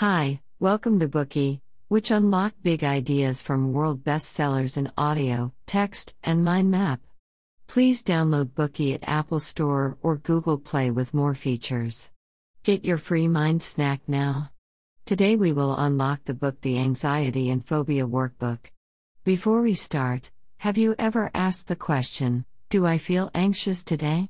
[0.00, 6.44] Hi, welcome to Bookey, which unlock big ideas from world bestsellers in audio, text, and
[6.44, 7.00] mind map.
[7.66, 12.10] Please download Bookey at Apple Store or Google Play with more features.
[12.62, 14.50] Get your free mind snack now.
[15.06, 18.72] Today we will unlock the book The Anxiety and Phobia Workbook.
[19.24, 24.28] Before we start, have you ever asked the question, Do I feel anxious today?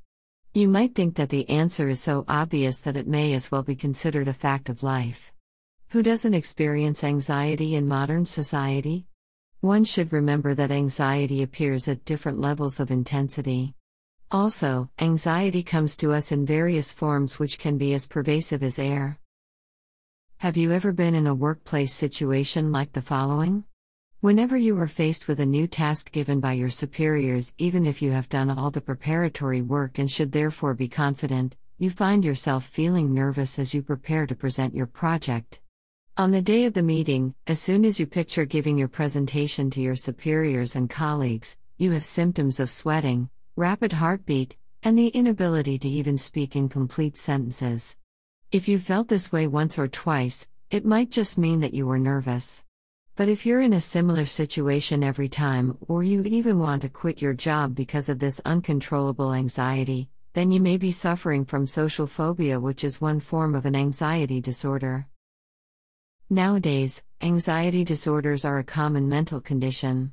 [0.54, 3.74] You might think that the answer is so obvious that it may as well be
[3.74, 5.32] considered a fact of life.
[5.90, 9.06] Who doesn't experience anxiety in modern society?
[9.60, 13.72] One should remember that anxiety appears at different levels of intensity.
[14.32, 19.20] Also, anxiety comes to us in various forms which can be as pervasive as air.
[20.38, 23.62] Have you ever been in a workplace situation like the following?
[24.20, 28.10] Whenever you are faced with a new task given by your superiors, even if you
[28.10, 33.14] have done all the preparatory work and should therefore be confident, you find yourself feeling
[33.14, 35.60] nervous as you prepare to present your project.
[36.19, 39.83] On the day of the meeting, as soon as you picture giving your presentation to
[39.83, 45.89] your superiors and colleagues, you have symptoms of sweating, rapid heartbeat, and the inability to
[45.89, 47.98] even speak in complete sentences.
[48.50, 51.98] If you felt this way once or twice, it might just mean that you were
[51.98, 52.64] nervous.
[53.14, 57.20] But if you're in a similar situation every time, or you even want to quit
[57.20, 62.58] your job because of this uncontrollable anxiety, then you may be suffering from social phobia,
[62.58, 65.06] which is one form of an anxiety disorder.
[66.28, 70.12] Nowadays, anxiety disorders are a common mental condition.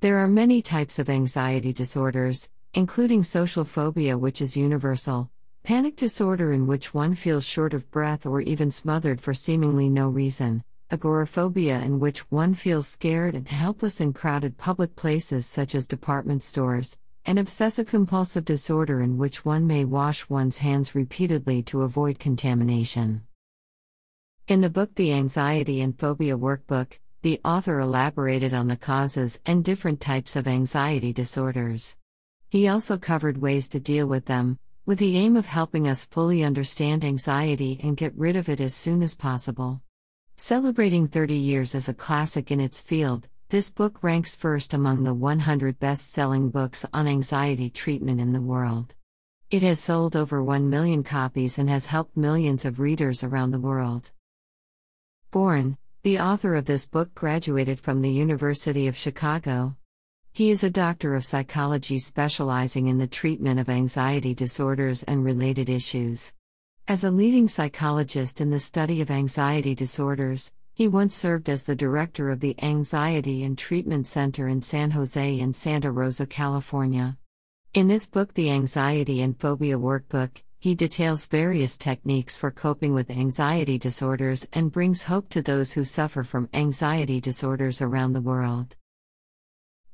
[0.00, 5.30] There are many types of anxiety disorders, including social phobia, which is universal,
[5.62, 10.10] panic disorder, in which one feels short of breath or even smothered for seemingly no
[10.10, 15.86] reason, agoraphobia, in which one feels scared and helpless in crowded public places such as
[15.86, 21.80] department stores, and obsessive compulsive disorder, in which one may wash one's hands repeatedly to
[21.80, 23.22] avoid contamination.
[24.48, 29.64] In the book The Anxiety and Phobia Workbook, the author elaborated on the causes and
[29.64, 31.96] different types of anxiety disorders.
[32.48, 36.44] He also covered ways to deal with them, with the aim of helping us fully
[36.44, 39.82] understand anxiety and get rid of it as soon as possible.
[40.36, 45.12] Celebrating 30 years as a classic in its field, this book ranks first among the
[45.12, 48.94] 100 best selling books on anxiety treatment in the world.
[49.50, 53.58] It has sold over 1 million copies and has helped millions of readers around the
[53.58, 54.12] world.
[55.36, 59.76] Bourne, the author of this book graduated from the University of Chicago.
[60.32, 65.68] He is a doctor of psychology specializing in the treatment of anxiety disorders and related
[65.68, 66.32] issues.
[66.88, 71.76] As a leading psychologist in the study of anxiety disorders, he once served as the
[71.76, 77.18] director of the Anxiety and Treatment Center in San Jose and Santa Rosa, California.
[77.74, 83.10] In this book, The Anxiety and Phobia Workbook, he details various techniques for coping with
[83.10, 88.76] anxiety disorders and brings hope to those who suffer from anxiety disorders around the world.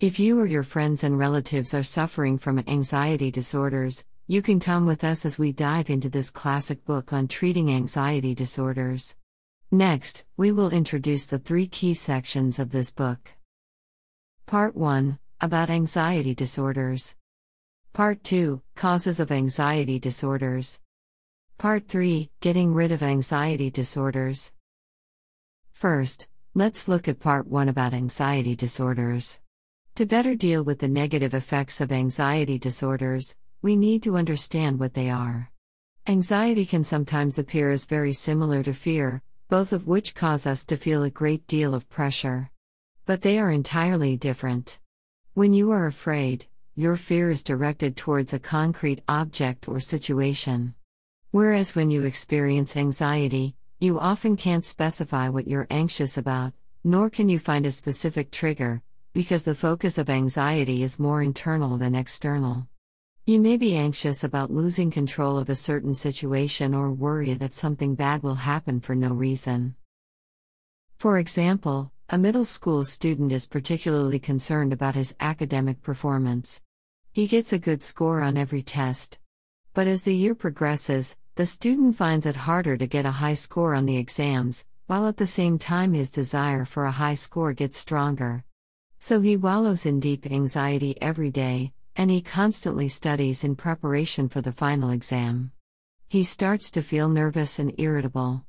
[0.01, 4.87] If you or your friends and relatives are suffering from anxiety disorders, you can come
[4.87, 9.15] with us as we dive into this classic book on treating anxiety disorders.
[9.71, 13.35] Next, we will introduce the three key sections of this book.
[14.47, 17.15] Part 1 About anxiety disorders.
[17.95, 20.81] Part 2 Causes of Anxiety Disorders.
[21.59, 24.51] Part 3 Getting rid of anxiety disorders.
[25.73, 29.41] First, let's look at Part 1 about anxiety disorders.
[29.97, 34.95] To better deal with the negative effects of anxiety disorders, we need to understand what
[34.95, 35.53] they are.
[36.07, 39.21] Anxiety can sometimes appear as very similar to fear,
[39.51, 42.51] both of which cause us to feel a great deal of pressure.
[43.05, 44.79] But they are entirely different.
[45.35, 50.75] When you are afraid, your fear is directed towards a concrete object or situation.
[51.31, 57.29] Whereas when you experience anxiety, you often can't specify what you're anxious about, nor can
[57.29, 58.81] you find a specific trigger,
[59.13, 62.67] because the focus of anxiety is more internal than external.
[63.27, 67.95] You may be anxious about losing control of a certain situation or worry that something
[67.95, 69.77] bad will happen for no reason.
[70.99, 76.61] For example, a middle school student is particularly concerned about his academic performance.
[77.15, 79.19] He gets a good score on every test.
[79.75, 83.75] But as the year progresses, the student finds it harder to get a high score
[83.75, 87.77] on the exams, while at the same time his desire for a high score gets
[87.77, 88.45] stronger.
[88.99, 94.41] So he wallows in deep anxiety every day, and he constantly studies in preparation for
[94.41, 95.53] the final exam.
[96.09, 98.47] He starts to feel nervous and irritable.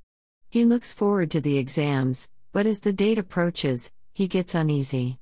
[0.49, 5.19] He looks forward to the exams, but as the date approaches, he gets uneasy.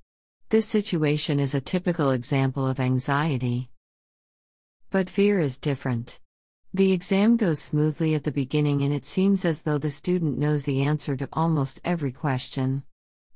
[0.51, 3.69] This situation is a typical example of anxiety.
[4.89, 6.19] But fear is different.
[6.73, 10.63] The exam goes smoothly at the beginning and it seems as though the student knows
[10.63, 12.83] the answer to almost every question.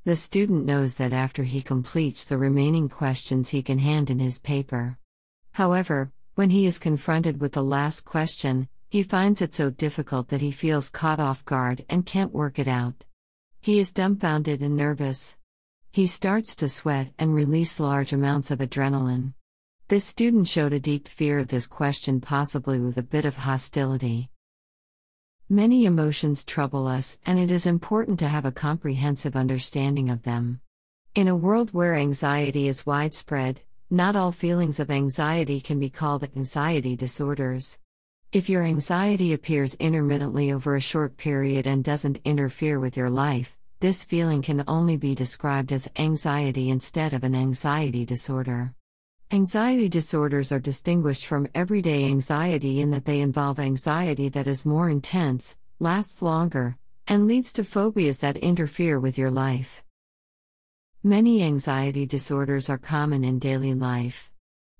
[0.04, 4.38] The student knows that after he completes the remaining questions, he can hand in his
[4.38, 4.98] paper.
[5.52, 10.42] However, when he is confronted with the last question, he finds it so difficult that
[10.42, 13.06] he feels caught off guard and can't work it out.
[13.62, 15.38] He is dumbfounded and nervous.
[15.96, 19.32] He starts to sweat and release large amounts of adrenaline.
[19.88, 24.28] This student showed a deep fear of this question, possibly with a bit of hostility.
[25.48, 30.60] Many emotions trouble us, and it is important to have a comprehensive understanding of them.
[31.14, 36.24] In a world where anxiety is widespread, not all feelings of anxiety can be called
[36.36, 37.78] anxiety disorders.
[38.32, 43.56] If your anxiety appears intermittently over a short period and doesn't interfere with your life,
[43.86, 48.74] this feeling can only be described as anxiety instead of an anxiety disorder.
[49.30, 54.90] Anxiety disorders are distinguished from everyday anxiety in that they involve anxiety that is more
[54.90, 59.84] intense, lasts longer, and leads to phobias that interfere with your life.
[61.04, 64.32] Many anxiety disorders are common in daily life.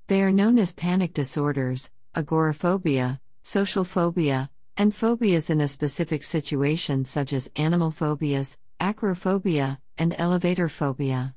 [0.08, 7.05] They are known as panic disorders, agoraphobia, social phobia, and phobias in a specific situation
[7.05, 11.34] such as animal phobias, acrophobia, and elevator phobia.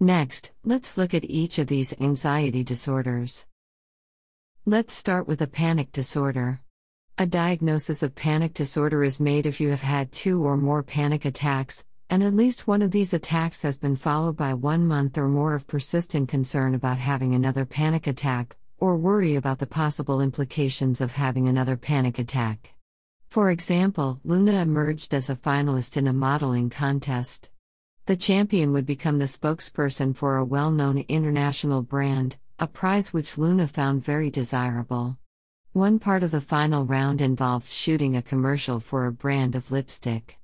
[0.00, 3.46] Next, let's look at each of these anxiety disorders.
[4.66, 6.60] Let's start with a panic disorder.
[7.16, 11.24] A diagnosis of panic disorder is made if you have had two or more panic
[11.24, 15.28] attacks, and at least one of these attacks has been followed by one month or
[15.28, 21.00] more of persistent concern about having another panic attack, or worry about the possible implications
[21.00, 22.73] of having another panic attack.
[23.34, 27.50] For example, Luna emerged as a finalist in a modeling contest.
[28.06, 33.36] The champion would become the spokesperson for a well known international brand, a prize which
[33.36, 35.18] Luna found very desirable.
[35.72, 40.38] One part of the final round involved shooting a commercial for a brand of lipstick.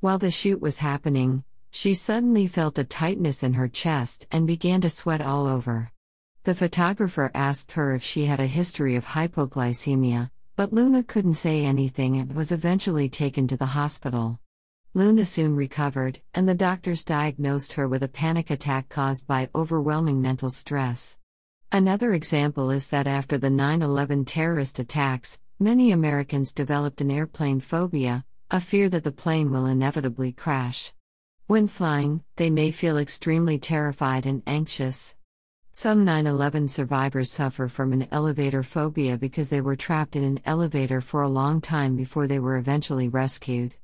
[0.00, 4.80] While the shoot was happening, she suddenly felt a tightness in her chest and began
[4.80, 5.92] to sweat all over.
[6.42, 11.64] The photographer asked her if she had a history of hypoglycemia, but Luna couldn't say
[11.64, 14.38] anything and was eventually taken to the hospital.
[14.94, 20.20] Luna soon recovered, and the doctors diagnosed her with a panic attack caused by overwhelming
[20.20, 21.16] mental stress.
[21.70, 27.60] Another example is that after the 9 11 terrorist attacks, many Americans developed an airplane
[27.60, 30.92] phobia, a fear that the plane will inevitably crash.
[31.46, 35.16] When flying, they may feel extremely terrified and anxious.
[35.74, 40.38] Some 9 11 survivors suffer from an elevator phobia because they were trapped in an
[40.44, 43.76] elevator for a long time before they were eventually rescued.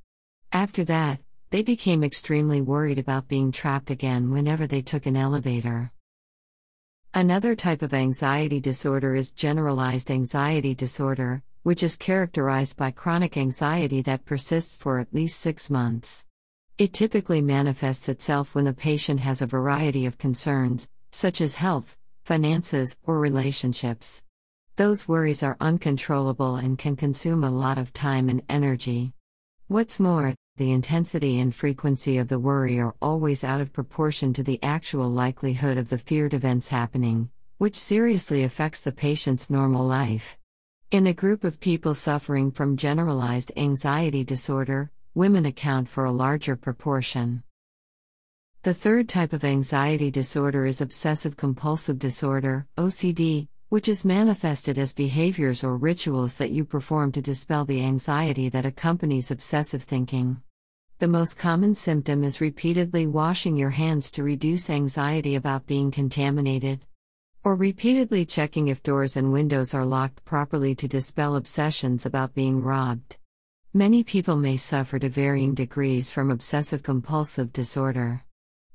[0.51, 1.19] After that,
[1.49, 5.91] they became extremely worried about being trapped again whenever they took an elevator.
[7.15, 14.03] Another type of anxiety disorder is generalized anxiety disorder, which is characterized by chronic anxiety
[14.03, 16.23] that persists for at least six months.
[16.77, 21.97] It typically manifests itself when the patient has a variety of concerns, such as health,
[22.23, 24.23] finances, or relationships.
[24.75, 29.13] Those worries are uncontrollable and can consume a lot of time and energy.
[29.67, 34.43] What's more, the intensity and frequency of the worry are always out of proportion to
[34.43, 40.37] the actual likelihood of the feared events happening, which seriously affects the patient's normal life.
[40.91, 46.55] In the group of people suffering from generalized anxiety disorder, women account for a larger
[46.55, 47.43] proportion.
[48.69, 54.93] The third type of anxiety disorder is obsessive compulsive disorder, OCD, which is manifested as
[54.93, 60.43] behaviors or rituals that you perform to dispel the anxiety that accompanies obsessive thinking.
[60.99, 66.85] The most common symptom is repeatedly washing your hands to reduce anxiety about being contaminated.
[67.43, 72.61] Or repeatedly checking if doors and windows are locked properly to dispel obsessions about being
[72.61, 73.17] robbed.
[73.73, 78.25] Many people may suffer to varying degrees from obsessive compulsive disorder.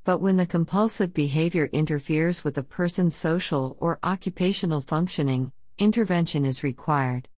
[0.04, 6.62] But when the compulsive behavior interferes with a person's social or occupational functioning, intervention is
[6.62, 7.28] required.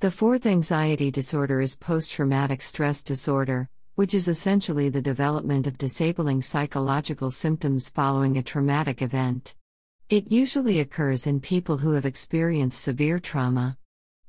[0.00, 5.78] The fourth anxiety disorder is post traumatic stress disorder, which is essentially the development of
[5.78, 9.54] disabling psychological symptoms following a traumatic event.
[10.10, 13.78] It usually occurs in people who have experienced severe trauma.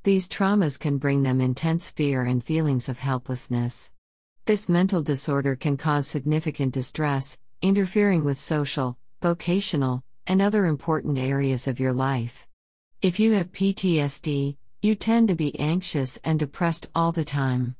[0.03, 3.91] These traumas can bring them intense fear and feelings of helplessness.
[4.47, 11.67] This mental disorder can cause significant distress, interfering with social, vocational, and other important areas
[11.67, 12.47] of your life.
[13.01, 17.75] If you have PTSD, you tend to be anxious and depressed all the time.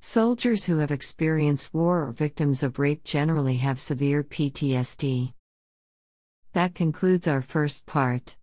[0.00, 5.34] Soldiers who have experienced war or victims of rape generally have severe PTSD.
[6.54, 8.36] That concludes our first part.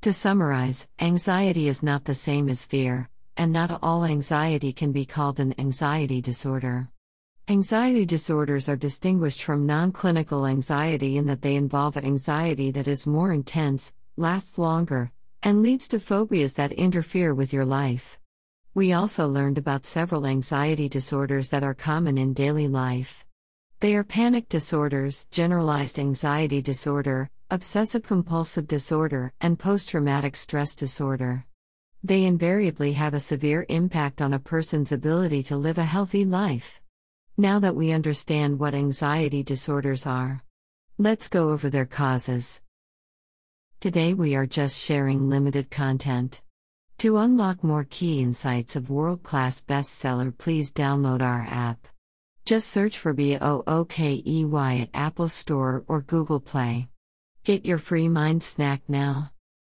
[0.00, 5.04] To summarize, anxiety is not the same as fear, and not all anxiety can be
[5.04, 6.88] called an anxiety disorder.
[7.50, 13.06] Anxiety disorders are distinguished from non clinical anxiety in that they involve anxiety that is
[13.06, 15.10] more intense, lasts longer,
[15.42, 18.18] and leads to phobias that interfere with your life.
[18.74, 23.24] We also learned about several anxiety disorders that are common in daily life.
[23.80, 31.46] They are panic disorders, generalized anxiety disorder, obsessive compulsive disorder, and post traumatic stress disorder.
[32.04, 36.82] They invariably have a severe impact on a person's ability to live a healthy life.
[37.40, 40.42] Now that we understand what anxiety disorders are,
[40.98, 42.60] let's go over their causes.
[43.78, 46.42] Today we are just sharing limited content.
[46.98, 51.86] To unlock more key insights of world class bestseller, please download our app.
[52.44, 56.88] Just search for BOOKEY at Apple Store or Google Play.
[57.44, 59.30] Get your free mind snack now.